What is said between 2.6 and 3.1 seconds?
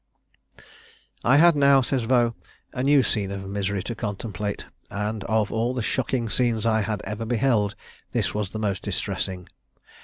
"a new